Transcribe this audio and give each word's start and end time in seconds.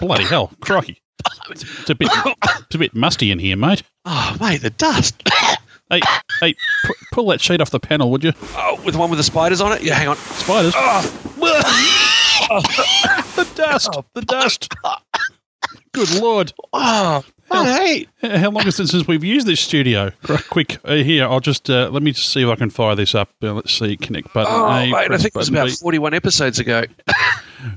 Bloody 0.00 0.24
hell, 0.24 0.52
crikey! 0.60 1.02
It's, 1.50 1.62
it's 1.80 1.90
a 1.90 1.94
bit, 1.94 2.08
it's 2.14 2.74
a 2.74 2.78
bit 2.78 2.94
musty 2.94 3.30
in 3.30 3.38
here, 3.38 3.56
mate. 3.56 3.82
Oh, 4.04 4.36
mate, 4.40 4.60
the 4.62 4.70
dust. 4.70 5.22
Hey, 5.90 6.00
hey, 6.40 6.54
pu- 6.84 6.94
pull 7.12 7.26
that 7.28 7.40
sheet 7.40 7.60
off 7.60 7.70
the 7.70 7.80
panel, 7.80 8.10
would 8.10 8.22
you? 8.22 8.32
oh, 8.56 8.80
with 8.84 8.92
the 8.94 9.00
one 9.00 9.08
with 9.10 9.18
the 9.18 9.22
spiders 9.24 9.60
on 9.60 9.72
it? 9.72 9.82
Yeah, 9.82 9.94
hang 9.94 10.08
on. 10.08 10.16
Spiders. 10.16 10.74
the 13.36 13.48
dust. 13.54 13.90
The 14.14 14.22
dust. 14.22 14.68
Good 15.92 16.10
lord. 16.20 16.52
Oh, 16.72 17.24
hey. 17.50 18.06
How 18.22 18.50
long 18.50 18.66
is 18.66 18.78
it 18.78 18.88
since 18.88 19.06
we've 19.08 19.24
used 19.24 19.46
this 19.46 19.60
studio? 19.60 20.10
Quick, 20.50 20.78
uh, 20.84 20.96
here, 20.96 21.24
I'll 21.26 21.40
just, 21.40 21.70
uh, 21.70 21.88
let 21.90 22.02
me 22.02 22.12
just 22.12 22.30
see 22.32 22.42
if 22.42 22.48
I 22.48 22.56
can 22.56 22.68
fire 22.70 22.94
this 22.94 23.14
up. 23.14 23.30
Uh, 23.42 23.54
let's 23.54 23.72
see, 23.72 23.96
connect 23.96 24.32
button 24.34 24.52
Oh, 24.54 24.66
A. 24.66 24.90
mate, 24.90 25.10
I 25.10 25.16
think 25.16 25.28
it 25.28 25.34
was 25.36 25.48
about 25.48 25.68
B. 25.68 25.72
41 25.80 26.12
episodes 26.14 26.58
ago. 26.58 26.84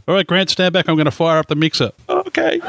All 0.07 0.13
right, 0.15 0.27
Grant, 0.27 0.49
stand 0.49 0.73
back. 0.73 0.87
I'm 0.89 0.95
going 0.95 1.05
to 1.05 1.11
fire 1.11 1.37
up 1.39 1.47
the 1.47 1.55
mixer. 1.55 1.91
Okay. 2.31 2.59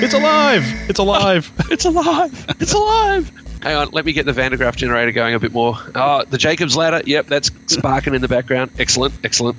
It's 0.00 0.14
alive. 0.14 0.64
It's 0.88 0.98
alive. 0.98 1.52
It's 1.70 1.84
alive. 1.84 2.46
It's 2.60 2.72
alive. 2.72 3.30
Hang 3.62 3.76
on, 3.76 3.88
let 3.90 4.04
me 4.04 4.12
get 4.12 4.24
the 4.26 4.32
Van 4.32 4.52
de 4.52 4.56
Graaff 4.56 4.76
generator 4.76 5.12
going 5.12 5.34
a 5.34 5.40
bit 5.40 5.52
more. 5.52 5.76
Oh, 5.94 6.24
the 6.24 6.38
Jacob's 6.38 6.76
ladder. 6.76 7.02
Yep, 7.04 7.26
that's 7.26 7.50
sparking 7.66 8.14
in 8.14 8.22
the 8.22 8.28
background. 8.28 8.70
Excellent, 8.78 9.14
excellent. 9.24 9.58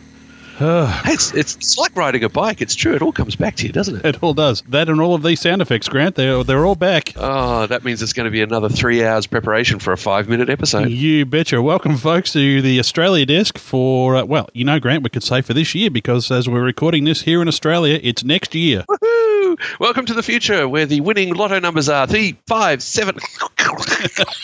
It's, 1.06 1.34
it's, 1.34 1.56
it's 1.56 1.78
like 1.78 1.96
riding 1.96 2.24
a 2.24 2.30
bike. 2.30 2.62
It's 2.62 2.76
true. 2.76 2.94
It 2.94 3.02
all 3.02 3.12
comes 3.12 3.36
back 3.36 3.56
to 3.58 3.66
you, 3.66 3.72
doesn't 3.72 3.98
it? 3.98 4.06
it 4.06 4.24
all 4.24 4.34
does. 4.34 4.62
That 4.68 4.90
and 4.90 5.00
all 5.00 5.16
of 5.16 5.24
these 5.24 5.40
sound 5.40 5.62
effects, 5.62 5.88
Grant, 5.88 6.16
they're, 6.16 6.44
they're 6.44 6.66
all 6.66 6.76
back. 6.76 7.14
Oh, 7.16 7.66
that 7.68 7.84
means 7.84 8.02
it's 8.02 8.14
going 8.14 8.26
to 8.26 8.32
be 8.32 8.42
another 8.42 8.70
three 8.70 9.04
hours 9.04 9.26
preparation 9.26 9.80
for 9.80 9.94
a 9.94 9.98
five 9.98 10.28
minute 10.30 10.50
episode. 10.50 10.90
You 10.90 11.26
betcha. 11.26 11.62
Welcome, 11.62 11.98
folks, 11.98 12.34
to 12.34 12.62
the 12.62 12.80
Australia 12.80 13.26
desk 13.26 13.58
for, 13.58 14.18
uh, 14.18 14.26
well, 14.26 14.50
you 14.54 14.66
know, 14.66 14.80
Grant, 14.80 15.04
we 15.04 15.10
could 15.10 15.24
say 15.24 15.42
for 15.42 15.54
this 15.54 15.74
year 15.74 15.90
because 15.90 16.30
as 16.30 16.48
we're 16.50 16.64
recording 16.64 17.06
this 17.06 17.22
here 17.22 17.42
in 17.42 17.48
Australia, 17.48 18.00
it's 18.04 18.24
next 18.24 18.54
year. 18.54 18.86
Woohoo! 18.90 19.80
Welcome 19.80 20.06
to 20.06 20.14
the 20.14 20.24
future 20.24 20.68
where 20.68 20.86
the 20.86 21.02
winning 21.02 21.34
lotto 21.34 21.60
numbers 21.60 21.90
are 21.90 22.06
three, 22.06 22.38
five, 22.48 22.84
seven. 22.84 23.18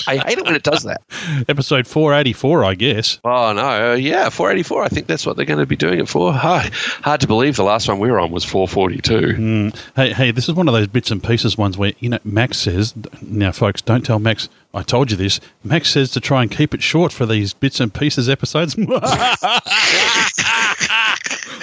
I 0.08 0.18
hate 0.18 0.38
it 0.38 0.46
when 0.46 0.56
it 0.56 0.64
does 0.64 0.84
that. 0.84 1.02
Episode 1.48 1.88
484, 1.88 2.64
I 2.64 2.76
guess. 2.76 3.20
Oh, 3.24 3.54
no. 3.54 3.92
Uh, 3.92 3.96
yeah, 3.96 4.30
484. 4.30 4.84
I 4.84 4.88
think 4.88 5.08
that's 5.08 5.26
what 5.26 5.38
they're 5.38 5.46
going 5.46 5.60
to 5.60 5.66
be 5.66 5.76
doing 5.76 6.00
it 6.00 6.08
for. 6.08 6.34
Hard, 6.34 6.74
hard 6.74 7.22
to 7.22 7.28
believe 7.28 7.56
the 7.56 7.64
last 7.64 7.88
one 7.88 8.00
we 8.00 8.10
were 8.10 8.20
on 8.20 8.32
was 8.32 8.44
442. 8.44 9.72
Hey, 9.96 10.14
hey, 10.14 10.32
this 10.32 10.50
is 10.50 10.56
one 10.56 10.68
of 10.68 10.74
those 10.74 10.88
bits 10.88 11.12
and 11.12 11.24
pieces 11.24 11.58
ones 11.58 11.78
where, 11.78 11.94
you 12.00 12.10
know, 12.10 12.20
Max 12.24 12.58
says, 12.58 12.94
now, 13.22 13.52
folks, 13.52 13.82
don't 13.82 14.06
tell 14.06 14.20
Max, 14.20 14.50
I 14.74 14.84
told 14.84 15.12
you 15.12 15.18
this. 15.18 15.40
Max 15.64 15.90
says 15.90 16.12
to 16.12 16.20
try 16.20 16.42
and 16.42 16.52
keep 16.52 16.74
it 16.74 16.84
short 16.84 17.12
for 17.12 17.26
these 17.26 17.54
bits 17.54 17.80
and 17.80 17.94
pieces 17.94 18.28
episodes. 18.30 18.76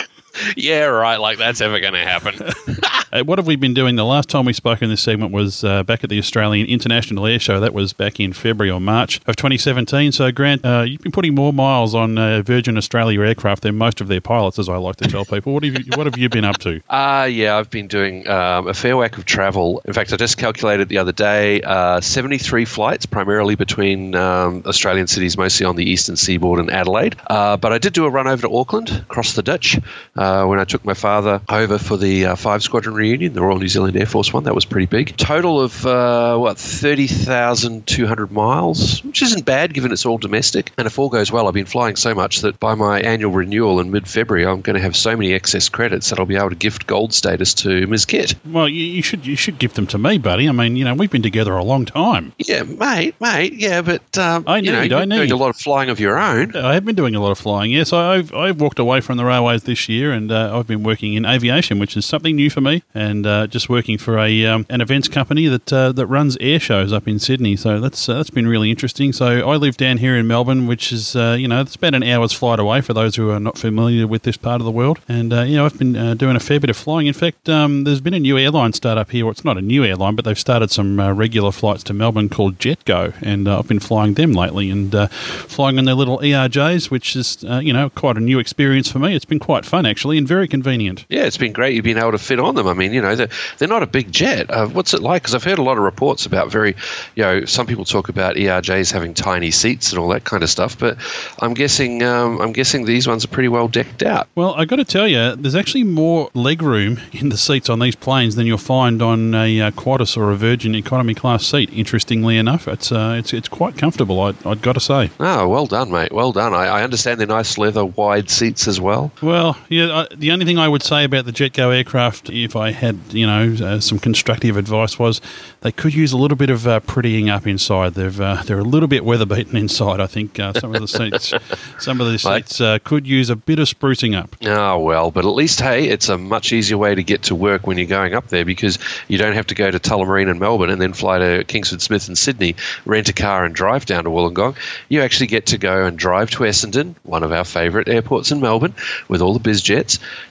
Yeah, 0.56 0.84
right. 0.84 1.16
Like 1.16 1.38
that's 1.38 1.60
ever 1.60 1.80
going 1.80 1.94
to 1.94 2.00
happen. 2.00 2.34
What 3.12 3.38
have 3.38 3.46
we 3.46 3.56
been 3.56 3.74
doing? 3.74 3.96
The 3.96 4.06
last 4.06 4.30
time 4.30 4.46
we 4.46 4.54
spoke 4.54 4.80
in 4.80 4.88
this 4.88 5.02
segment 5.02 5.32
was 5.32 5.64
uh, 5.64 5.82
back 5.82 6.02
at 6.02 6.08
the 6.08 6.18
Australian 6.18 6.66
International 6.66 7.26
Air 7.26 7.38
Show. 7.38 7.60
That 7.60 7.74
was 7.74 7.92
back 7.92 8.18
in 8.18 8.32
February 8.32 8.70
or 8.70 8.80
March 8.80 9.20
of 9.26 9.36
2017. 9.36 10.12
So, 10.12 10.32
Grant, 10.32 10.64
uh, 10.64 10.84
you've 10.88 11.02
been 11.02 11.12
putting 11.12 11.34
more 11.34 11.52
miles 11.52 11.94
on 11.94 12.16
uh, 12.16 12.40
Virgin 12.40 12.78
Australia 12.78 13.20
aircraft 13.20 13.64
than 13.64 13.76
most 13.76 14.00
of 14.00 14.08
their 14.08 14.22
pilots, 14.22 14.58
as 14.58 14.66
I 14.70 14.78
like 14.78 14.96
to 14.96 15.08
tell 15.08 15.26
people. 15.26 15.52
What 15.52 15.62
have 15.62 15.74
you, 15.78 15.84
what 15.94 16.06
have 16.06 16.16
you 16.16 16.30
been 16.30 16.44
up 16.44 16.56
to? 16.60 16.80
Uh, 17.02 17.24
yeah, 17.24 17.56
I've 17.56 17.70
been 17.70 17.86
doing 17.86 18.28
um, 18.28 18.68
a 18.68 18.74
fair 18.74 18.96
whack 18.96 19.18
of 19.18 19.24
travel. 19.24 19.82
In 19.86 19.92
fact, 19.92 20.12
I 20.12 20.16
just 20.16 20.36
calculated 20.38 20.88
the 20.88 20.98
other 20.98 21.10
day 21.10 21.60
uh, 21.62 22.00
73 22.00 22.64
flights, 22.64 23.06
primarily 23.06 23.54
between 23.56 24.14
um, 24.14 24.62
Australian 24.66 25.06
cities, 25.06 25.36
mostly 25.36 25.66
on 25.66 25.76
the 25.76 25.84
eastern 25.84 26.16
seaboard 26.16 26.60
and 26.60 26.70
Adelaide. 26.70 27.16
Uh, 27.28 27.56
but 27.56 27.72
I 27.72 27.78
did 27.78 27.92
do 27.92 28.04
a 28.04 28.10
run 28.10 28.28
over 28.28 28.42
to 28.42 28.54
Auckland, 28.54 28.90
across 28.90 29.34
the 29.34 29.42
ditch, 29.42 29.78
uh, 30.22 30.46
when 30.46 30.60
I 30.60 30.64
took 30.64 30.84
my 30.84 30.94
father 30.94 31.40
over 31.48 31.78
for 31.78 31.96
the 31.96 32.26
uh, 32.26 32.36
5 32.36 32.62
Squadron 32.62 32.94
reunion, 32.94 33.32
the 33.32 33.42
Royal 33.42 33.58
New 33.58 33.68
Zealand 33.68 33.96
Air 33.96 34.06
Force 34.06 34.32
one. 34.32 34.44
That 34.44 34.54
was 34.54 34.64
pretty 34.64 34.86
big. 34.86 35.16
Total 35.16 35.60
of, 35.60 35.84
uh, 35.84 36.36
what, 36.38 36.58
30,200 36.58 38.30
miles, 38.30 39.02
which 39.02 39.22
isn't 39.22 39.44
bad 39.44 39.74
given 39.74 39.90
it's 39.90 40.06
all 40.06 40.18
domestic. 40.18 40.70
And 40.78 40.86
if 40.86 40.98
all 40.98 41.08
goes 41.08 41.32
well, 41.32 41.48
I've 41.48 41.54
been 41.54 41.66
flying 41.66 41.96
so 41.96 42.14
much 42.14 42.40
that 42.40 42.60
by 42.60 42.74
my 42.74 43.00
annual 43.00 43.32
renewal 43.32 43.80
in 43.80 43.90
mid 43.90 44.06
February, 44.06 44.46
I'm 44.46 44.60
going 44.60 44.76
to 44.76 44.82
have 44.82 44.94
so 44.96 45.16
many 45.16 45.32
excess 45.32 45.68
credits 45.68 46.10
that 46.10 46.20
I'll 46.20 46.26
be 46.26 46.36
able 46.36 46.50
to 46.50 46.56
gift 46.56 46.86
gold 46.86 47.12
status 47.12 47.52
to 47.54 47.86
Ms. 47.88 48.04
Kit. 48.04 48.34
Well, 48.46 48.68
you, 48.68 48.84
you 48.84 49.02
should 49.02 49.26
you 49.26 49.36
should 49.36 49.58
give 49.58 49.74
them 49.74 49.86
to 49.88 49.98
me, 49.98 50.18
buddy. 50.18 50.48
I 50.48 50.52
mean, 50.52 50.76
you 50.76 50.84
know, 50.84 50.94
we've 50.94 51.10
been 51.10 51.22
together 51.22 51.52
a 51.54 51.64
long 51.64 51.84
time. 51.84 52.32
Yeah, 52.38 52.62
mate, 52.62 53.14
mate, 53.20 53.54
yeah, 53.54 53.82
but 53.82 54.18
um, 54.18 54.44
I 54.46 54.58
you 54.58 54.70
know, 54.70 54.82
need, 54.82 54.90
you're 54.90 55.00
I 55.00 55.04
need. 55.04 55.16
doing 55.16 55.32
a 55.32 55.36
lot 55.36 55.50
of 55.50 55.56
flying 55.56 55.90
of 55.90 55.98
your 55.98 56.18
own. 56.18 56.54
I 56.56 56.74
have 56.74 56.84
been 56.84 56.94
doing 56.94 57.14
a 57.14 57.20
lot 57.20 57.32
of 57.32 57.38
flying. 57.38 57.72
Yes, 57.72 57.92
I've 57.92 58.32
I've 58.34 58.60
walked 58.60 58.78
away 58.78 59.00
from 59.00 59.16
the 59.16 59.24
railways 59.24 59.64
this 59.64 59.88
year, 59.88 60.11
and 60.12 60.30
uh, 60.30 60.56
I've 60.56 60.66
been 60.66 60.82
working 60.82 61.14
in 61.14 61.24
aviation, 61.24 61.78
which 61.78 61.96
is 61.96 62.04
something 62.06 62.36
new 62.36 62.50
for 62.50 62.60
me, 62.60 62.82
and 62.94 63.26
uh, 63.26 63.46
just 63.46 63.68
working 63.68 63.98
for 63.98 64.18
a 64.18 64.46
um, 64.46 64.66
an 64.68 64.80
events 64.80 65.08
company 65.08 65.46
that 65.48 65.72
uh, 65.72 65.92
that 65.92 66.06
runs 66.06 66.36
air 66.40 66.60
shows 66.60 66.92
up 66.92 67.08
in 67.08 67.18
Sydney. 67.18 67.56
So 67.56 67.80
that's 67.80 68.08
uh, 68.08 68.14
that's 68.14 68.30
been 68.30 68.46
really 68.46 68.70
interesting. 68.70 69.12
So 69.12 69.48
I 69.48 69.56
live 69.56 69.76
down 69.76 69.98
here 69.98 70.16
in 70.16 70.26
Melbourne, 70.26 70.66
which 70.66 70.92
is 70.92 71.16
uh, 71.16 71.36
you 71.38 71.48
know 71.48 71.62
it's 71.62 71.74
about 71.74 71.94
an 71.94 72.02
hour's 72.02 72.32
flight 72.32 72.58
away 72.58 72.80
for 72.80 72.92
those 72.92 73.16
who 73.16 73.30
are 73.30 73.40
not 73.40 73.58
familiar 73.58 74.06
with 74.06 74.22
this 74.22 74.36
part 74.36 74.60
of 74.60 74.64
the 74.64 74.70
world. 74.70 75.00
And 75.08 75.32
uh, 75.32 75.42
you 75.42 75.56
know 75.56 75.64
I've 75.64 75.78
been 75.78 76.16
doing 76.16 76.36
a 76.36 76.40
fair 76.40 76.60
bit 76.60 76.70
of 76.70 76.76
flying. 76.76 77.06
In 77.06 77.14
fact, 77.14 77.48
um, 77.48 77.84
there's 77.84 78.00
been 78.00 78.14
a 78.14 78.20
new 78.20 78.38
airline 78.38 78.72
start 78.72 78.98
up 78.98 79.10
here. 79.10 79.24
Well, 79.24 79.32
it's 79.32 79.44
not 79.44 79.58
a 79.58 79.62
new 79.62 79.84
airline, 79.84 80.14
but 80.14 80.24
they've 80.24 80.38
started 80.38 80.70
some 80.70 81.00
regular 81.00 81.52
flights 81.52 81.82
to 81.84 81.94
Melbourne 81.94 82.28
called 82.28 82.58
JetGo, 82.58 83.14
and 83.22 83.48
I've 83.48 83.68
been 83.68 83.80
flying 83.80 84.14
them 84.14 84.32
lately 84.32 84.70
and 84.70 85.10
flying 85.10 85.78
on 85.78 85.84
their 85.84 85.94
little 85.94 86.18
ERJs, 86.18 86.90
which 86.90 87.16
is 87.16 87.42
you 87.42 87.72
know 87.72 87.90
quite 87.90 88.16
a 88.16 88.20
new 88.20 88.38
experience 88.38 88.90
for 88.90 88.98
me. 88.98 89.14
It's 89.14 89.24
been 89.24 89.38
quite 89.38 89.64
fun 89.64 89.86
actually 89.86 90.01
and 90.10 90.26
very 90.26 90.48
convenient. 90.48 91.04
Yeah, 91.08 91.24
it's 91.24 91.36
been 91.36 91.52
great. 91.52 91.74
You've 91.74 91.84
been 91.84 91.98
able 91.98 92.12
to 92.12 92.18
fit 92.18 92.38
on 92.40 92.54
them. 92.54 92.66
I 92.66 92.74
mean, 92.74 92.92
you 92.92 93.00
know, 93.00 93.14
they're, 93.14 93.28
they're 93.58 93.68
not 93.68 93.82
a 93.82 93.86
big 93.86 94.10
jet. 94.12 94.50
Uh, 94.50 94.66
what's 94.66 94.94
it 94.94 95.02
like? 95.02 95.22
Because 95.22 95.34
I've 95.34 95.44
heard 95.44 95.58
a 95.58 95.62
lot 95.62 95.78
of 95.78 95.84
reports 95.84 96.26
about 96.26 96.50
very, 96.50 96.74
you 97.14 97.22
know, 97.22 97.44
some 97.44 97.66
people 97.66 97.84
talk 97.84 98.08
about 98.08 98.36
ERJs 98.36 98.92
having 98.92 99.14
tiny 99.14 99.50
seats 99.50 99.90
and 99.92 99.98
all 99.98 100.08
that 100.08 100.24
kind 100.24 100.42
of 100.42 100.50
stuff. 100.50 100.78
But 100.78 100.98
I'm 101.40 101.54
guessing, 101.54 102.02
um, 102.02 102.40
I'm 102.40 102.52
guessing 102.52 102.84
these 102.84 103.06
ones 103.06 103.24
are 103.24 103.28
pretty 103.28 103.48
well 103.48 103.68
decked 103.68 104.02
out. 104.02 104.28
Well, 104.34 104.54
I 104.54 104.64
got 104.64 104.76
to 104.76 104.84
tell 104.84 105.08
you, 105.08 105.36
there's 105.36 105.54
actually 105.54 105.84
more 105.84 106.30
leg 106.34 106.62
room 106.62 107.00
in 107.12 107.28
the 107.28 107.36
seats 107.36 107.68
on 107.68 107.78
these 107.78 107.96
planes 107.96 108.36
than 108.36 108.46
you'll 108.46 108.58
find 108.58 109.02
on 109.02 109.34
a 109.34 109.60
uh, 109.60 109.70
Qantas 109.72 110.16
or 110.16 110.30
a 110.30 110.36
Virgin 110.36 110.74
economy 110.74 111.14
class 111.14 111.46
seat. 111.46 111.70
Interestingly 111.72 112.36
enough, 112.36 112.68
it's 112.68 112.90
uh, 112.92 113.16
it's 113.18 113.32
it's 113.32 113.48
quite 113.48 113.76
comfortable. 113.76 114.20
I, 114.20 114.34
I'd 114.44 114.62
got 114.62 114.72
to 114.74 114.80
say. 114.80 115.10
Oh, 115.20 115.48
well 115.48 115.66
done, 115.66 115.90
mate. 115.90 116.12
Well 116.12 116.32
done. 116.32 116.54
I, 116.54 116.66
I 116.66 116.82
understand 116.82 117.20
they're 117.20 117.26
nice 117.26 117.58
leather 117.58 117.84
wide 117.84 118.30
seats 118.30 118.66
as 118.68 118.80
well. 118.80 119.12
Well, 119.22 119.56
yeah. 119.68 119.91
I, 119.92 120.06
the 120.14 120.30
only 120.30 120.44
thing 120.44 120.58
I 120.58 120.68
would 120.68 120.82
say 120.82 121.04
about 121.04 121.24
the 121.24 121.32
JetGo 121.32 121.74
aircraft, 121.76 122.30
if 122.30 122.56
I 122.56 122.72
had 122.72 122.98
you 123.10 123.26
know 123.26 123.54
uh, 123.64 123.80
some 123.80 123.98
constructive 123.98 124.56
advice, 124.56 124.98
was 124.98 125.20
they 125.60 125.72
could 125.72 125.94
use 125.94 126.12
a 126.12 126.16
little 126.16 126.36
bit 126.36 126.50
of 126.50 126.66
uh, 126.66 126.80
prettying 126.80 127.28
up 127.28 127.46
inside. 127.46 127.94
They've 127.94 128.20
uh, 128.20 128.42
they're 128.44 128.58
a 128.58 128.64
little 128.64 128.88
bit 128.88 129.04
weather 129.04 129.26
beaten 129.26 129.56
inside. 129.62 130.00
I 130.00 130.06
think 130.06 130.38
uh, 130.38 130.52
some 130.54 130.74
of 130.74 130.80
the 130.80 130.88
seats, 130.88 131.32
some 131.78 132.00
of 132.00 132.10
the 132.10 132.18
seats 132.18 132.60
uh, 132.60 132.78
could 132.84 133.06
use 133.06 133.30
a 133.30 133.36
bit 133.36 133.58
of 133.58 133.68
sprucing 133.68 134.16
up. 134.16 134.36
Oh, 134.44 134.78
well, 134.78 135.10
but 135.10 135.24
at 135.24 135.34
least, 135.34 135.60
hey, 135.60 135.88
it's 135.88 136.08
a 136.08 136.18
much 136.18 136.52
easier 136.52 136.78
way 136.78 136.94
to 136.94 137.02
get 137.02 137.22
to 137.24 137.34
work 137.34 137.66
when 137.66 137.78
you're 137.78 137.86
going 137.86 138.14
up 138.14 138.28
there 138.28 138.44
because 138.44 138.78
you 139.08 139.18
don't 139.18 139.34
have 139.34 139.46
to 139.48 139.54
go 139.54 139.70
to 139.70 139.78
Tullamarine 139.78 140.30
and 140.30 140.40
Melbourne 140.40 140.70
and 140.70 140.80
then 140.80 140.92
fly 140.92 141.18
to 141.18 141.44
Kingsford 141.44 141.82
Smith 141.82 142.08
and 142.08 142.16
Sydney, 142.16 142.56
rent 142.86 143.08
a 143.08 143.12
car 143.12 143.44
and 143.44 143.54
drive 143.54 143.86
down 143.86 144.04
to 144.04 144.10
Wollongong. 144.10 144.56
You 144.88 145.02
actually 145.02 145.26
get 145.26 145.46
to 145.46 145.58
go 145.58 145.84
and 145.84 145.98
drive 145.98 146.30
to 146.30 146.44
Essendon, 146.44 146.94
one 147.02 147.22
of 147.22 147.32
our 147.32 147.44
favourite 147.44 147.88
airports 147.88 148.30
in 148.30 148.40
Melbourne, 148.40 148.74
with 149.08 149.20
all 149.20 149.32
the 149.32 149.40
biz 149.40 149.62
jets, 149.62 149.81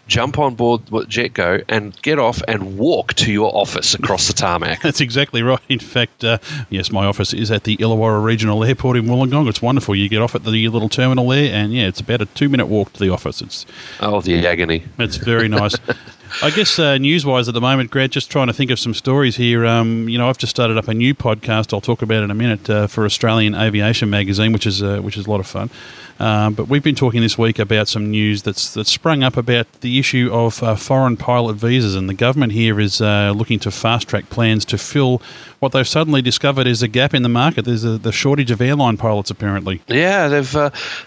jump 0.07 0.37
on 0.39 0.55
board 0.55 0.89
with 0.89 1.07
JetGo 1.09 1.63
and 1.69 1.99
get 2.01 2.19
off 2.19 2.41
and 2.47 2.77
walk 2.77 3.13
to 3.15 3.31
your 3.31 3.55
office 3.55 3.93
across 3.93 4.27
the 4.27 4.33
tarmac. 4.33 4.81
That's 4.83 5.01
exactly 5.01 5.41
right. 5.43 5.59
In 5.69 5.79
fact, 5.79 6.23
uh, 6.23 6.37
yes, 6.69 6.91
my 6.91 7.05
office 7.05 7.33
is 7.33 7.51
at 7.51 7.63
the 7.63 7.77
Illawarra 7.77 8.23
Regional 8.23 8.63
Airport 8.63 8.97
in 8.97 9.05
Wollongong. 9.05 9.47
It's 9.47 9.61
wonderful. 9.61 9.95
You 9.95 10.09
get 10.09 10.21
off 10.21 10.35
at 10.35 10.43
the 10.43 10.67
little 10.67 10.89
terminal 10.89 11.27
there, 11.29 11.53
and 11.53 11.73
yeah, 11.73 11.87
it's 11.87 11.99
about 11.99 12.21
a 12.21 12.25
two-minute 12.25 12.65
walk 12.67 12.93
to 12.93 12.99
the 12.99 13.09
office. 13.09 13.41
It's 13.41 13.65
Oh, 13.99 14.21
the 14.21 14.45
agony. 14.47 14.83
it's 14.99 15.17
very 15.17 15.47
nice. 15.47 15.75
I 16.41 16.49
guess 16.49 16.79
uh, 16.79 16.97
news-wise 16.97 17.47
at 17.47 17.53
the 17.53 17.61
moment, 17.61 17.91
Grant, 17.91 18.13
just 18.13 18.31
trying 18.31 18.47
to 18.47 18.53
think 18.53 18.71
of 18.71 18.79
some 18.79 18.93
stories 18.93 19.35
here. 19.35 19.65
Um, 19.65 20.09
you 20.09 20.17
know, 20.17 20.29
I've 20.29 20.37
just 20.37 20.51
started 20.51 20.77
up 20.77 20.87
a 20.87 20.93
new 20.93 21.13
podcast. 21.13 21.73
I'll 21.73 21.81
talk 21.81 22.01
about 22.01 22.23
in 22.23 22.31
a 22.31 22.35
minute 22.35 22.69
uh, 22.69 22.87
for 22.87 23.05
Australian 23.05 23.53
Aviation 23.53 24.09
Magazine, 24.09 24.53
which 24.53 24.65
is 24.65 24.81
uh, 24.81 24.99
which 24.99 25.17
is 25.17 25.27
a 25.27 25.29
lot 25.29 25.39
of 25.39 25.47
fun. 25.47 25.69
Um, 26.19 26.53
but 26.53 26.67
we've 26.67 26.83
been 26.83 26.95
talking 26.95 27.21
this 27.21 27.35
week 27.35 27.57
about 27.57 27.87
some 27.87 28.11
news 28.11 28.43
that's 28.43 28.73
that's 28.73 28.91
sprung 28.91 29.23
up 29.23 29.37
about 29.37 29.71
the 29.81 29.97
issue 29.97 30.29
of 30.31 30.61
uh, 30.61 30.75
foreign 30.75 31.17
pilot 31.17 31.55
visas, 31.55 31.95
and 31.95 32.07
the 32.07 32.13
government 32.13 32.51
here 32.53 32.79
is 32.79 33.01
uh, 33.01 33.33
looking 33.35 33.59
to 33.59 33.71
fast 33.71 34.07
track 34.07 34.29
plans 34.29 34.63
to 34.65 34.77
fill 34.77 35.21
what 35.59 35.71
they've 35.71 35.87
suddenly 35.87 36.21
discovered 36.21 36.65
is 36.65 36.81
a 36.81 36.87
gap 36.87 37.13
in 37.13 37.23
the 37.23 37.29
market. 37.29 37.65
There's 37.65 37.83
a, 37.83 37.97
the 37.97 38.11
shortage 38.11 38.51
of 38.51 38.61
airline 38.61 38.97
pilots, 38.97 39.29
apparently. 39.29 39.81
Yeah, 39.87 40.27
they've 40.27 40.51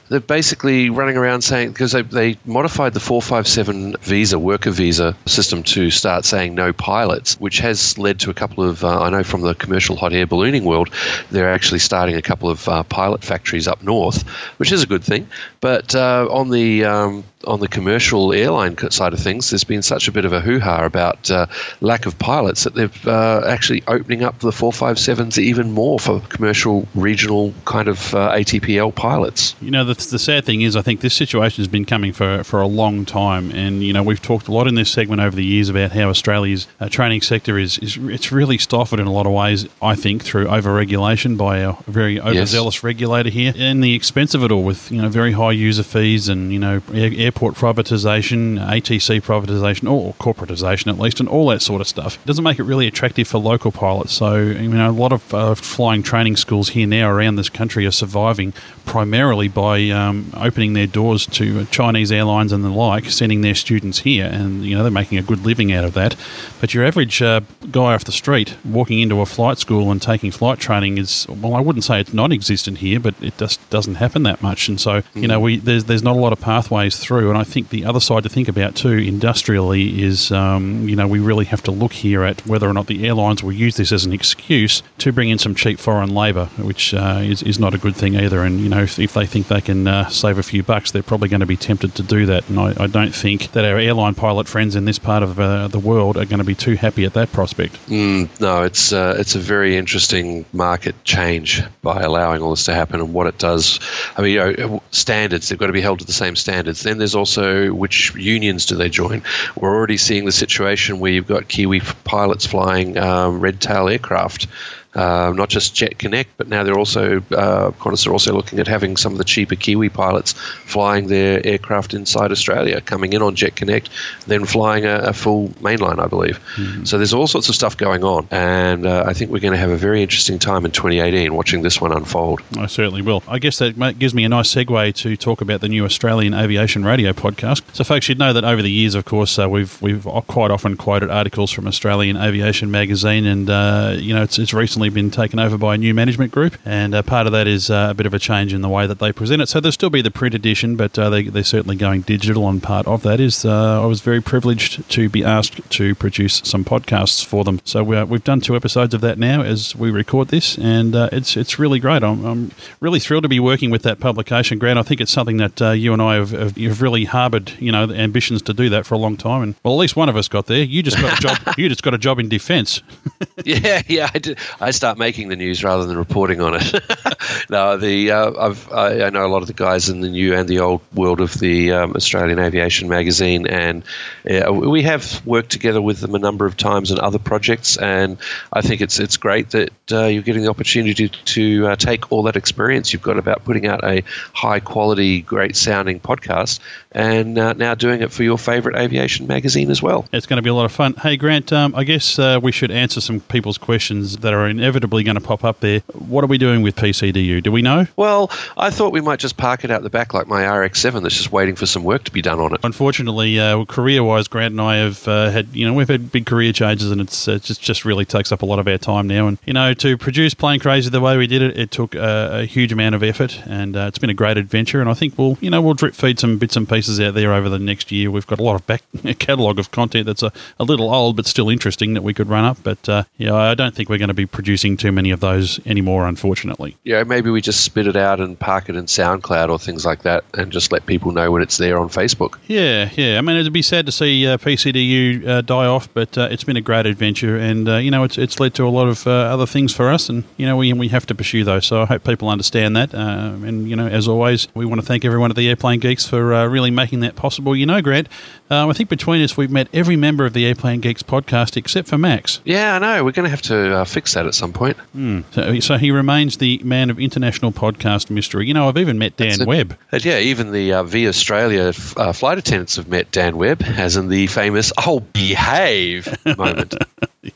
they're 0.08 0.20
basically 0.20 0.90
running 0.90 1.16
around 1.16 1.42
saying 1.42 1.70
because 1.72 1.92
they, 1.92 2.02
they 2.02 2.36
modified 2.44 2.94
the 2.94 3.00
457 3.00 3.96
visa 4.00 4.38
worker 4.38 4.70
visa 4.70 5.13
system 5.26 5.62
to 5.62 5.90
start 5.90 6.24
saying 6.24 6.54
no 6.54 6.72
pilots, 6.72 7.38
which 7.40 7.58
has 7.58 7.96
led 7.98 8.20
to 8.20 8.30
a 8.30 8.34
couple 8.34 8.64
of 8.64 8.84
uh, 8.84 9.00
I 9.00 9.10
know 9.10 9.22
from 9.22 9.42
the 9.42 9.54
commercial 9.54 9.96
hot 9.96 10.12
air 10.12 10.26
ballooning 10.26 10.64
world, 10.64 10.90
they're 11.30 11.52
actually 11.52 11.80
starting 11.80 12.16
a 12.16 12.22
couple 12.22 12.48
of 12.48 12.68
uh, 12.68 12.82
pilot 12.84 13.22
factories 13.24 13.68
up 13.68 13.82
north, 13.82 14.26
which 14.58 14.72
is 14.72 14.82
a 14.82 14.86
good 14.86 15.04
thing. 15.04 15.28
But 15.60 15.94
uh, 15.94 16.28
on 16.30 16.50
the 16.50 16.84
um, 16.84 17.24
on 17.44 17.60
the 17.60 17.68
commercial 17.68 18.32
airline 18.32 18.76
side 18.90 19.12
of 19.12 19.20
things, 19.20 19.50
there's 19.50 19.64
been 19.64 19.82
such 19.82 20.08
a 20.08 20.12
bit 20.12 20.24
of 20.24 20.32
a 20.32 20.40
hoo 20.40 20.58
ha 20.60 20.84
about 20.84 21.30
uh, 21.30 21.46
lack 21.80 22.06
of 22.06 22.18
pilots 22.18 22.64
that 22.64 22.74
they're 22.74 22.90
uh, 23.06 23.46
actually 23.46 23.82
opening 23.86 24.22
up 24.22 24.38
the 24.40 24.50
457s 24.50 25.38
even 25.38 25.72
more 25.72 25.98
for 25.98 26.20
commercial, 26.28 26.86
regional 26.94 27.52
kind 27.64 27.88
of 27.88 28.14
uh, 28.14 28.32
ATPL 28.32 28.94
pilots. 28.94 29.54
You 29.60 29.70
know, 29.70 29.84
the, 29.84 29.94
the 29.94 30.18
sad 30.18 30.44
thing 30.44 30.62
is, 30.62 30.76
I 30.76 30.82
think 30.82 31.00
this 31.00 31.14
situation 31.14 31.62
has 31.62 31.68
been 31.68 31.84
coming 31.84 32.12
for, 32.12 32.44
for 32.44 32.60
a 32.60 32.66
long 32.66 33.04
time. 33.04 33.50
And, 33.52 33.82
you 33.82 33.92
know, 33.92 34.02
we've 34.02 34.22
talked 34.22 34.48
a 34.48 34.52
lot 34.52 34.66
in 34.66 34.74
this 34.74 34.90
segment 34.90 35.20
over 35.20 35.36
the 35.36 35.44
years 35.44 35.68
about 35.68 35.92
how 35.92 36.08
Australia's 36.08 36.66
uh, 36.80 36.88
training 36.88 37.22
sector 37.22 37.58
is, 37.58 37.78
is 37.78 37.96
it's 37.96 38.32
really 38.32 38.58
stifled 38.58 39.00
in 39.00 39.06
a 39.06 39.12
lot 39.12 39.26
of 39.26 39.32
ways, 39.32 39.66
I 39.82 39.94
think, 39.94 40.22
through 40.22 40.48
over-regulation 40.48 41.36
by 41.36 41.58
a 41.58 41.74
very 41.86 42.20
overzealous 42.20 42.76
yes. 42.76 42.84
regulator 42.84 43.30
here. 43.30 43.52
And 43.56 43.82
the 43.82 43.94
expense 43.94 44.34
of 44.34 44.42
it 44.44 44.50
all 44.50 44.62
with, 44.62 44.90
you 44.90 45.00
know, 45.00 45.08
very 45.08 45.32
high 45.32 45.52
user 45.52 45.82
fees 45.82 46.28
and, 46.28 46.52
you 46.52 46.58
know, 46.58 46.82
air, 46.92 47.32
airport 47.34 47.54
privatisation, 47.54 48.64
ATC 48.64 49.20
privatisation, 49.20 49.90
or 49.90 50.14
corporatisation 50.14 50.86
at 50.88 50.98
least, 51.00 51.18
and 51.18 51.28
all 51.28 51.48
that 51.48 51.60
sort 51.62 51.80
of 51.80 51.88
stuff. 51.88 52.16
It 52.16 52.26
doesn't 52.26 52.44
make 52.44 52.60
it 52.60 52.62
really 52.62 52.86
attractive 52.86 53.26
for 53.26 53.38
local 53.38 53.72
pilots. 53.72 54.12
So, 54.12 54.36
you 54.36 54.68
know, 54.68 54.88
a 54.88 54.92
lot 54.92 55.12
of 55.12 55.34
uh, 55.34 55.54
flying 55.56 56.04
training 56.04 56.36
schools 56.36 56.68
here 56.68 56.86
now 56.86 57.10
around 57.10 57.36
this 57.36 57.48
country 57.48 57.86
are 57.86 57.90
surviving 57.90 58.52
primarily 58.86 59.48
by 59.48 59.88
um, 59.90 60.30
opening 60.36 60.74
their 60.74 60.86
doors 60.86 61.26
to 61.26 61.64
Chinese 61.66 62.12
airlines 62.12 62.52
and 62.52 62.62
the 62.62 62.68
like, 62.68 63.06
sending 63.06 63.40
their 63.40 63.54
students 63.54 64.00
here, 64.00 64.26
and 64.26 64.64
you 64.64 64.76
know 64.76 64.82
they're 64.82 64.92
making 64.92 65.18
a 65.18 65.22
good 65.22 65.44
living 65.44 65.72
out 65.72 65.84
of 65.84 65.94
that. 65.94 66.14
But 66.60 66.72
your 66.72 66.84
average 66.84 67.20
uh, 67.20 67.40
guy 67.72 67.94
off 67.94 68.04
the 68.04 68.12
street 68.12 68.56
walking 68.64 69.00
into 69.00 69.20
a 69.20 69.26
flight 69.26 69.58
school 69.58 69.90
and 69.90 70.00
taking 70.00 70.30
flight 70.30 70.60
training 70.60 70.98
is 70.98 71.26
well, 71.28 71.54
I 71.54 71.60
wouldn't 71.60 71.84
say 71.84 72.00
it's 72.00 72.12
non-existent 72.12 72.78
here, 72.78 73.00
but 73.00 73.14
it 73.20 73.36
just 73.38 73.68
doesn't 73.70 73.96
happen 73.96 74.22
that 74.22 74.40
much. 74.40 74.68
And 74.68 74.80
so 74.80 75.02
you 75.14 75.26
know 75.26 75.40
we 75.40 75.56
there's 75.56 75.84
there's 75.84 76.02
not 76.04 76.14
a 76.14 76.20
lot 76.20 76.32
of 76.32 76.40
pathways 76.40 76.96
through. 76.96 77.23
And 77.28 77.38
I 77.38 77.44
think 77.44 77.70
the 77.70 77.84
other 77.84 78.00
side 78.00 78.22
to 78.22 78.28
think 78.28 78.48
about 78.48 78.74
too, 78.74 78.92
industrially, 78.92 80.02
is 80.02 80.30
um, 80.32 80.88
you 80.88 80.96
know 80.96 81.06
we 81.06 81.18
really 81.18 81.44
have 81.46 81.62
to 81.64 81.70
look 81.70 81.92
here 81.92 82.24
at 82.24 82.46
whether 82.46 82.68
or 82.68 82.72
not 82.72 82.86
the 82.86 83.06
airlines 83.06 83.42
will 83.42 83.52
use 83.52 83.76
this 83.76 83.92
as 83.92 84.04
an 84.04 84.12
excuse 84.12 84.82
to 84.98 85.12
bring 85.12 85.30
in 85.30 85.38
some 85.38 85.54
cheap 85.54 85.78
foreign 85.78 86.14
labour, 86.14 86.46
which 86.58 86.94
uh, 86.94 87.20
is 87.22 87.42
is 87.42 87.58
not 87.58 87.74
a 87.74 87.78
good 87.78 87.96
thing 87.96 88.16
either. 88.16 88.42
And 88.42 88.60
you 88.60 88.68
know 88.68 88.82
if, 88.82 88.98
if 88.98 89.14
they 89.14 89.26
think 89.26 89.48
they 89.48 89.60
can 89.60 89.86
uh, 89.86 90.08
save 90.08 90.38
a 90.38 90.42
few 90.42 90.62
bucks, 90.62 90.90
they're 90.90 91.02
probably 91.02 91.28
going 91.28 91.40
to 91.40 91.46
be 91.46 91.56
tempted 91.56 91.94
to 91.96 92.02
do 92.02 92.26
that. 92.26 92.48
And 92.48 92.58
I, 92.58 92.74
I 92.78 92.86
don't 92.86 93.14
think 93.14 93.52
that 93.52 93.64
our 93.64 93.78
airline 93.78 94.14
pilot 94.14 94.48
friends 94.48 94.76
in 94.76 94.84
this 94.84 94.98
part 94.98 95.22
of 95.22 95.38
uh, 95.40 95.68
the 95.68 95.78
world 95.78 96.16
are 96.16 96.24
going 96.24 96.38
to 96.38 96.44
be 96.44 96.54
too 96.54 96.74
happy 96.74 97.04
at 97.04 97.14
that 97.14 97.32
prospect. 97.32 97.74
Mm, 97.86 98.28
no, 98.40 98.62
it's 98.62 98.92
uh, 98.92 99.16
it's 99.18 99.34
a 99.34 99.38
very 99.38 99.76
interesting 99.76 100.44
market 100.52 100.94
change 101.04 101.62
by 101.82 102.02
allowing 102.02 102.42
all 102.42 102.50
this 102.50 102.64
to 102.64 102.74
happen 102.74 103.00
and 103.00 103.12
what 103.12 103.26
it 103.26 103.38
does. 103.38 103.80
I 104.16 104.22
mean, 104.22 104.32
you 104.32 104.38
know, 104.38 104.82
standards 104.90 105.48
they've 105.48 105.58
got 105.58 105.66
to 105.66 105.72
be 105.72 105.80
held 105.80 106.00
to 106.00 106.04
the 106.04 106.12
same 106.12 106.36
standards. 106.36 106.82
Then 106.82 106.98
there's 106.98 107.13
also 107.14 107.72
which 107.72 108.14
unions 108.14 108.66
do 108.66 108.76
they 108.76 108.88
join? 108.88 109.22
We're 109.56 109.74
already 109.74 109.96
seeing 109.96 110.24
the 110.24 110.32
situation 110.32 111.00
where 111.00 111.12
you've 111.12 111.26
got 111.26 111.48
Kiwi 111.48 111.80
pilots 112.04 112.46
flying 112.46 112.96
um, 112.98 113.40
red 113.40 113.60
tail 113.60 113.88
aircraft 113.88 114.46
uh, 114.94 115.32
not 115.34 115.48
just 115.48 115.74
Jetconnect, 115.74 116.26
but 116.36 116.48
now 116.48 116.62
they're 116.62 116.78
also 116.78 117.18
uh, 117.32 117.70
Qantas 117.72 118.06
are 118.06 118.12
also 118.12 118.32
looking 118.32 118.58
at 118.58 118.66
having 118.66 118.96
some 118.96 119.12
of 119.12 119.18
the 119.18 119.24
cheaper 119.24 119.56
Kiwi 119.56 119.88
pilots 119.88 120.32
flying 120.32 121.08
their 121.08 121.44
aircraft 121.46 121.94
inside 121.94 122.30
Australia, 122.30 122.80
coming 122.80 123.12
in 123.12 123.22
on 123.22 123.34
Jetconnect, 123.34 123.88
then 124.26 124.44
flying 124.44 124.84
a, 124.84 124.96
a 124.98 125.12
full 125.12 125.48
mainline, 125.60 125.98
I 125.98 126.06
believe. 126.06 126.38
Mm-hmm. 126.56 126.84
So 126.84 126.98
there's 126.98 127.14
all 127.14 127.26
sorts 127.26 127.48
of 127.48 127.54
stuff 127.54 127.76
going 127.76 128.04
on, 128.04 128.28
and 128.30 128.86
uh, 128.86 129.04
I 129.06 129.12
think 129.12 129.30
we're 129.30 129.40
going 129.40 129.52
to 129.52 129.58
have 129.58 129.70
a 129.70 129.76
very 129.76 130.02
interesting 130.02 130.38
time 130.38 130.64
in 130.64 130.70
2018 130.70 131.34
watching 131.34 131.62
this 131.62 131.80
one 131.80 131.92
unfold. 131.92 132.40
I 132.56 132.66
certainly 132.66 133.02
will. 133.02 133.22
I 133.26 133.38
guess 133.38 133.58
that 133.58 133.98
gives 133.98 134.14
me 134.14 134.24
a 134.24 134.28
nice 134.28 134.54
segue 134.54 134.94
to 134.96 135.16
talk 135.16 135.40
about 135.40 135.60
the 135.60 135.68
new 135.68 135.84
Australian 135.84 136.34
Aviation 136.34 136.84
Radio 136.84 137.12
podcast. 137.12 137.62
So, 137.72 137.84
folks, 137.84 138.08
you'd 138.08 138.18
know 138.18 138.32
that 138.32 138.44
over 138.44 138.62
the 138.62 138.70
years, 138.70 138.94
of 138.94 139.04
course, 139.04 139.38
uh, 139.38 139.48
we've 139.48 139.80
we've 139.82 140.04
quite 140.04 140.50
often 140.50 140.76
quoted 140.76 141.10
articles 141.10 141.50
from 141.50 141.66
Australian 141.66 142.16
Aviation 142.16 142.70
magazine, 142.70 143.26
and 143.26 143.50
uh, 143.50 143.94
you 143.96 144.14
know 144.14 144.22
it's 144.22 144.38
it's 144.38 144.54
recently 144.54 144.83
recently 144.84 145.02
been 145.02 145.10
taken 145.10 145.38
over 145.38 145.56
by 145.56 145.74
a 145.74 145.78
new 145.78 145.94
management 145.94 146.32
group, 146.32 146.56
and 146.64 146.94
uh, 146.94 147.02
part 147.02 147.26
of 147.26 147.32
that 147.32 147.46
is 147.46 147.70
uh, 147.70 147.88
a 147.90 147.94
bit 147.94 148.06
of 148.06 148.14
a 148.14 148.18
change 148.18 148.52
in 148.52 148.60
the 148.60 148.68
way 148.68 148.86
that 148.86 148.98
they 148.98 149.12
present 149.12 149.40
it. 149.40 149.48
So 149.48 149.60
there'll 149.60 149.72
still 149.72 149.90
be 149.90 150.02
the 150.02 150.10
print 150.10 150.34
edition, 150.34 150.76
but 150.76 150.98
uh, 150.98 151.10
they, 151.10 151.24
they're 151.24 151.44
certainly 151.44 151.76
going 151.76 152.02
digital, 152.02 152.48
and 152.48 152.62
part 152.62 152.86
of 152.86 153.02
that 153.02 153.20
is 153.20 153.44
uh, 153.44 153.82
I 153.82 153.86
was 153.86 154.00
very 154.00 154.20
privileged 154.20 154.88
to 154.90 155.08
be 155.08 155.24
asked 155.24 155.68
to 155.70 155.94
produce 155.94 156.42
some 156.44 156.64
podcasts 156.64 157.24
for 157.24 157.44
them. 157.44 157.60
So 157.64 157.82
we 157.82 157.96
have 157.96 158.24
done 158.24 158.40
two 158.40 158.56
episodes 158.56 158.94
of 158.94 159.00
that 159.00 159.18
now 159.18 159.42
as 159.42 159.74
we 159.74 159.90
record 159.90 160.28
this, 160.28 160.58
and 160.58 160.94
uh, 160.94 161.08
it's 161.12 161.36
it's 161.36 161.58
really 161.58 161.78
great. 161.78 162.02
I'm, 162.02 162.24
I'm, 162.24 162.50
really 162.80 163.00
thrilled 163.00 163.22
to 163.22 163.28
be 163.28 163.40
working 163.40 163.70
with 163.70 163.82
that 163.82 164.00
publication, 164.00 164.58
Grant. 164.58 164.78
I 164.78 164.82
think 164.82 165.00
it's 165.00 165.12
something 165.12 165.38
that 165.38 165.62
uh, 165.62 165.70
you 165.70 165.92
and 165.94 166.02
I 166.02 166.16
have, 166.16 166.32
have, 166.32 166.56
have 166.56 166.82
really 166.82 167.04
harboured, 167.04 167.52
you 167.58 167.72
know, 167.72 167.84
ambitions 167.90 168.42
to 168.42 168.52
do 168.52 168.68
that 168.70 168.84
for 168.84 168.94
a 168.94 168.98
long 168.98 169.16
time, 169.16 169.42
and 169.42 169.54
well, 169.62 169.74
at 169.74 169.78
least 169.78 169.96
one 169.96 170.08
of 170.08 170.16
us 170.16 170.28
got 170.28 170.46
there. 170.46 170.62
You 170.62 170.82
just 170.82 170.98
got 170.98 171.18
a 171.18 171.22
job. 171.22 171.38
you 171.58 171.68
just 171.68 171.82
got 171.82 171.94
a 171.94 171.98
job 171.98 172.18
in 172.18 172.28
defence. 172.28 172.82
yeah, 173.44 173.82
yeah, 173.86 174.10
I 174.12 174.18
did. 174.18 174.38
I 174.60 174.70
start 174.74 174.98
making 174.98 175.28
the 175.28 175.36
news 175.36 175.62
rather 175.64 175.84
than 175.86 175.96
reporting 175.96 176.40
on 176.40 176.54
it. 176.54 176.82
no, 177.50 177.76
the 177.76 178.10
uh, 178.10 178.32
I've, 178.38 178.72
I, 178.72 179.04
I, 179.04 179.10
know 179.10 179.26
a 179.26 179.28
lot 179.28 179.42
of 179.42 179.48
the 179.48 179.54
guys 179.54 179.88
in 179.88 180.00
the 180.00 180.08
new 180.08 180.34
and 180.34 180.48
the 180.48 180.60
old 180.60 180.80
world 180.94 181.20
of 181.20 181.34
the 181.34 181.72
um, 181.72 181.94
Australian 181.94 182.38
Aviation 182.38 182.88
magazine, 182.88 183.46
and 183.46 183.84
we 184.24 184.82
have 184.82 185.24
worked 185.26 185.50
together 185.50 185.80
with 185.80 186.00
them 186.00 186.14
a 186.14 186.18
number 186.18 186.46
of 186.46 186.56
times 186.56 186.90
in 186.90 186.98
other 186.98 187.18
projects. 187.18 187.76
And 187.76 188.18
I 188.52 188.60
think 188.60 188.80
it's 188.80 188.98
it's 188.98 189.16
great 189.16 189.50
that 189.50 189.70
uh, 189.92 190.06
you're 190.06 190.22
getting 190.22 190.42
the 190.42 190.50
opportunity 190.50 191.08
to, 191.08 191.66
uh, 191.66 191.76
take 191.76 192.10
all 192.10 192.22
that 192.22 192.36
experience 192.36 192.92
you've 192.92 193.02
got 193.02 193.18
about 193.18 193.44
putting 193.44 193.66
out 193.66 193.84
a 193.84 194.02
high 194.32 194.60
quality, 194.60 195.20
great 195.20 195.56
sounding 195.56 196.00
podcast, 196.00 196.60
and 196.92 197.38
uh, 197.38 197.52
now 197.52 197.74
doing 197.74 198.02
it 198.02 198.10
for 198.10 198.22
your 198.22 198.38
favourite 198.38 198.78
aviation 198.78 199.26
magazine 199.26 199.70
as 199.70 199.82
well. 199.82 200.06
It's 200.12 200.26
going 200.26 200.38
to 200.38 200.42
be 200.42 200.50
a 200.50 200.54
lot 200.54 200.64
of 200.64 200.72
fun. 200.72 200.94
Hey, 200.94 201.16
Grant, 201.16 201.52
um, 201.52 201.74
I 201.74 201.84
guess 201.84 202.18
uh, 202.18 202.40
we 202.42 202.52
should 202.52 202.70
answer 202.70 203.00
some 203.00 203.20
people's 203.20 203.58
questions 203.58 204.18
that 204.18 204.32
are 204.32 204.46
inevitably 204.64 205.02
going 205.02 205.16
to 205.16 205.20
pop 205.20 205.44
up 205.44 205.60
there. 205.60 205.80
What 205.92 206.24
are 206.24 206.26
we 206.26 206.38
doing 206.38 206.62
with 206.62 206.74
PCDU? 206.76 207.42
Do 207.42 207.52
we 207.52 207.60
know? 207.60 207.86
Well, 207.96 208.30
I 208.56 208.70
thought 208.70 208.92
we 208.94 209.02
might 209.02 209.18
just 209.18 209.36
park 209.36 209.62
it 209.62 209.70
out 209.70 209.82
the 209.82 209.90
back 209.90 210.14
like 210.14 210.26
my 210.26 210.46
RX-7 210.46 211.02
that's 211.02 211.14
just 211.14 211.30
waiting 211.30 211.54
for 211.54 211.66
some 211.66 211.84
work 211.84 212.04
to 212.04 212.10
be 212.10 212.22
done 212.22 212.40
on 212.40 212.54
it. 212.54 212.60
Unfortunately, 212.64 213.38
uh, 213.38 213.66
career-wise, 213.66 214.26
Grant 214.26 214.52
and 214.52 214.62
I 214.62 214.76
have 214.76 215.06
uh, 215.06 215.28
had, 215.30 215.54
you 215.54 215.66
know, 215.66 215.74
we've 215.74 215.88
had 215.88 216.10
big 216.10 216.24
career 216.24 216.50
changes 216.54 216.90
and 216.90 217.02
it's 217.02 217.28
uh, 217.28 217.38
just, 217.38 217.60
just 217.60 217.84
really 217.84 218.06
takes 218.06 218.32
up 218.32 218.40
a 218.40 218.46
lot 218.46 218.58
of 218.58 218.66
our 218.66 218.78
time 218.78 219.06
now. 219.06 219.28
And, 219.28 219.36
you 219.44 219.52
know, 219.52 219.74
to 219.74 219.98
produce 219.98 220.32
Plane 220.32 220.60
Crazy 220.60 220.88
the 220.88 221.00
way 221.00 221.18
we 221.18 221.26
did 221.26 221.42
it, 221.42 221.58
it 221.58 221.70
took 221.70 221.94
a 221.94 222.46
huge 222.46 222.72
amount 222.72 222.94
of 222.94 223.02
effort 223.02 223.42
and 223.44 223.76
uh, 223.76 223.84
it's 223.88 223.98
been 223.98 224.10
a 224.10 224.14
great 224.14 224.38
adventure. 224.38 224.80
And 224.80 224.88
I 224.88 224.94
think 224.94 225.18
we'll, 225.18 225.36
you 225.42 225.50
know, 225.50 225.60
we'll 225.60 225.74
drip 225.74 225.94
feed 225.94 226.18
some 226.18 226.38
bits 226.38 226.56
and 226.56 226.66
pieces 226.66 226.98
out 227.00 227.12
there 227.12 227.34
over 227.34 227.50
the 227.50 227.58
next 227.58 227.92
year. 227.92 228.10
We've 228.10 228.26
got 228.26 228.38
a 228.38 228.42
lot 228.42 228.54
of 228.54 228.66
back 228.66 228.82
catalogue 229.18 229.58
of 229.58 229.70
content 229.72 230.06
that's 230.06 230.22
a, 230.22 230.32
a 230.58 230.64
little 230.64 230.92
old 230.92 231.16
but 231.16 231.26
still 231.26 231.50
interesting 231.50 231.92
that 231.92 232.02
we 232.02 232.14
could 232.14 232.30
run 232.30 232.44
up. 232.46 232.56
But, 232.62 232.88
uh, 232.88 233.04
yeah, 233.18 233.34
I 233.34 233.54
don't 233.54 233.74
think 233.74 233.90
we're 233.90 233.98
going 233.98 234.08
to 234.08 234.14
be 234.14 234.24
producing 234.24 234.53
too 234.56 234.92
many 234.92 235.10
of 235.10 235.20
those 235.20 235.64
anymore, 235.66 236.06
unfortunately. 236.06 236.76
Yeah, 236.84 237.04
maybe 237.04 237.30
we 237.30 237.40
just 237.40 237.64
spit 237.64 237.86
it 237.86 237.96
out 237.96 238.20
and 238.20 238.38
park 238.38 238.68
it 238.68 238.76
in 238.76 238.86
SoundCloud 238.86 239.50
or 239.50 239.58
things 239.58 239.84
like 239.84 240.02
that, 240.02 240.24
and 240.34 240.52
just 240.52 240.72
let 240.72 240.86
people 240.86 241.12
know 241.12 241.30
when 241.30 241.42
it's 241.42 241.56
there 241.56 241.78
on 241.78 241.88
Facebook. 241.88 242.38
Yeah, 242.46 242.90
yeah. 242.94 243.18
I 243.18 243.20
mean, 243.20 243.36
it'd 243.36 243.52
be 243.52 243.62
sad 243.62 243.86
to 243.86 243.92
see 243.92 244.26
uh, 244.26 244.38
PCDU 244.38 245.26
uh, 245.26 245.40
die 245.42 245.66
off, 245.66 245.92
but 245.92 246.16
uh, 246.16 246.28
it's 246.30 246.44
been 246.44 246.56
a 246.56 246.60
great 246.60 246.86
adventure, 246.86 247.36
and 247.36 247.68
uh, 247.68 247.76
you 247.76 247.90
know, 247.90 248.04
it's 248.04 248.18
it's 248.18 248.40
led 248.40 248.54
to 248.54 248.66
a 248.66 248.68
lot 248.68 248.88
of 248.88 249.06
uh, 249.06 249.10
other 249.10 249.46
things 249.46 249.74
for 249.74 249.90
us, 249.90 250.08
and 250.08 250.24
you 250.36 250.46
know, 250.46 250.56
we 250.56 250.72
we 250.72 250.88
have 250.88 251.06
to 251.06 251.14
pursue 251.14 251.44
those. 251.44 251.66
So 251.66 251.82
I 251.82 251.86
hope 251.86 252.04
people 252.04 252.28
understand 252.28 252.76
that, 252.76 252.94
uh, 252.94 252.98
and 252.98 253.68
you 253.68 253.76
know, 253.76 253.86
as 253.86 254.08
always, 254.08 254.48
we 254.54 254.64
want 254.66 254.80
to 254.80 254.86
thank 254.86 255.04
everyone 255.04 255.30
at 255.30 255.36
the 255.36 255.48
Airplane 255.48 255.80
Geeks 255.80 256.06
for 256.06 256.48
really 256.48 256.70
making 256.70 257.00
that 257.00 257.16
possible. 257.16 257.54
You 257.56 257.66
know, 257.66 257.80
Grant, 257.80 258.08
I 258.50 258.72
think 258.72 258.88
between 258.88 259.22
us, 259.22 259.36
we've 259.36 259.50
met 259.50 259.68
every 259.72 259.96
member 259.96 260.24
of 260.24 260.32
the 260.32 260.46
Airplane 260.46 260.80
Geeks 260.80 261.02
podcast 261.02 261.56
except 261.56 261.88
for 261.88 261.98
Max. 261.98 262.40
Yeah, 262.44 262.76
I 262.76 262.78
know. 262.78 263.04
We're 263.04 263.12
going 263.12 263.24
to 263.24 263.30
have 263.30 263.42
to 263.42 263.84
fix 263.86 264.14
that 264.14 264.26
at 264.26 264.33
some 264.34 264.52
point. 264.52 264.76
Mm. 264.96 265.24
So, 265.32 265.60
so, 265.60 265.78
he 265.78 265.90
remains 265.90 266.38
the 266.38 266.60
man 266.64 266.90
of 266.90 266.98
international 266.98 267.52
podcast 267.52 268.10
mystery. 268.10 268.46
You 268.46 268.54
know, 268.54 268.68
I've 268.68 268.78
even 268.78 268.98
met 268.98 269.16
Dan 269.16 269.46
Webb. 269.46 269.78
yeah, 269.92 270.18
even 270.18 270.52
the 270.52 270.72
uh, 270.72 270.82
V 270.82 271.08
Australia 271.08 271.72
uh, 271.96 272.12
flight 272.12 272.38
attendants 272.38 272.76
have 272.76 272.88
met 272.88 273.10
Dan 273.10 273.36
Webb, 273.36 273.62
as 273.62 273.96
in 273.96 274.08
the 274.08 274.26
famous 274.26 274.72
"Oh, 274.78 275.00
behave" 275.00 276.08
moment. 276.36 276.74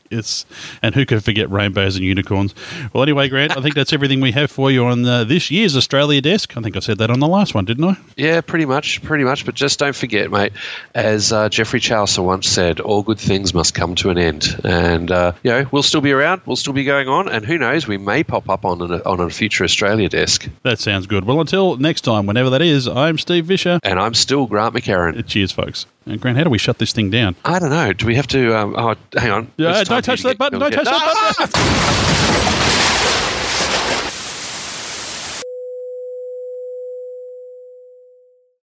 yes, 0.09 0.45
and 0.81 0.95
who 0.95 1.05
could 1.05 1.23
forget 1.23 1.49
rainbows 1.49 1.95
and 1.95 2.05
unicorns? 2.05 2.53
Well, 2.93 3.03
anyway, 3.03 3.29
Grant, 3.29 3.57
I 3.57 3.61
think 3.61 3.75
that's 3.75 3.93
everything 3.93 4.21
we 4.21 4.31
have 4.31 4.51
for 4.51 4.71
you 4.71 4.85
on 4.85 5.05
uh, 5.05 5.23
this 5.23 5.49
year's 5.51 5.75
Australia 5.75 6.21
desk. 6.21 6.55
I 6.57 6.61
think 6.61 6.75
I 6.75 6.79
said 6.79 6.97
that 6.99 7.09
on 7.09 7.19
the 7.19 7.27
last 7.27 7.53
one, 7.53 7.65
didn't 7.65 7.85
I? 7.85 7.97
Yeah, 8.17 8.41
pretty 8.41 8.65
much, 8.65 9.01
pretty 9.03 9.23
much. 9.23 9.45
But 9.45 9.55
just 9.55 9.79
don't 9.79 9.95
forget, 9.95 10.31
mate, 10.31 10.53
as 10.95 11.31
uh, 11.31 11.49
Geoffrey 11.49 11.79
Chaucer 11.79 12.21
once 12.21 12.47
said, 12.47 12.79
all 12.79 13.03
good 13.03 13.19
things 13.19 13.53
must 13.53 13.73
come 13.73 13.95
to 13.95 14.09
an 14.09 14.17
end. 14.17 14.59
And, 14.63 15.11
uh, 15.11 15.33
you 15.43 15.51
know, 15.51 15.65
we'll 15.71 15.83
still 15.83 16.01
be 16.01 16.11
around, 16.11 16.41
we'll 16.45 16.55
still 16.55 16.73
be 16.73 16.83
going 16.83 17.07
on, 17.07 17.29
and 17.29 17.45
who 17.45 17.57
knows, 17.57 17.87
we 17.87 17.97
may 17.97 18.23
pop 18.23 18.49
up 18.49 18.65
on, 18.65 18.81
an, 18.81 19.01
on 19.05 19.19
a 19.19 19.29
future 19.29 19.63
Australia 19.63 20.09
desk. 20.09 20.49
That 20.63 20.79
sounds 20.79 21.07
good. 21.07 21.25
Well, 21.25 21.39
until 21.39 21.77
next 21.77 22.01
time, 22.01 22.25
whenever 22.25 22.49
that 22.49 22.61
is, 22.61 22.87
I'm 22.87 23.17
Steve 23.17 23.45
Visscher. 23.45 23.79
And 23.83 23.99
I'm 23.99 24.13
still 24.13 24.45
Grant 24.45 24.75
McHerron. 24.75 25.25
Cheers, 25.27 25.51
folks. 25.51 25.85
And 26.09 26.19
Grant, 26.19 26.37
how 26.37 26.43
do 26.43 26.49
we 26.49 26.57
shut 26.57 26.79
this 26.79 26.91
thing 26.91 27.11
down? 27.11 27.35
I 27.45 27.59
don't 27.59 27.69
know. 27.69 27.93
Do 27.93 28.07
we 28.07 28.15
have 28.15 28.27
to? 28.27 28.57
Um, 28.57 28.75
oh, 28.75 28.95
hang 29.15 29.31
on. 29.31 29.51
Yeah, 29.57 29.83
don't 29.83 30.03
touch 30.03 30.23
that 30.23 30.37
button. 30.37 30.59
Don't 30.59 30.71
touch 30.71 30.85
that 30.85 31.35
button. 31.37 33.38